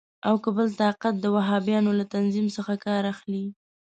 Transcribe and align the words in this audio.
او 0.27 0.35
که 0.43 0.49
بل 0.55 0.69
طاقت 0.79 1.15
د 1.19 1.25
وهابیانو 1.35 1.91
له 1.99 2.05
تنظیم 2.13 2.47
څخه 2.55 2.73
کار 2.85 3.03
اخلي. 3.13 3.45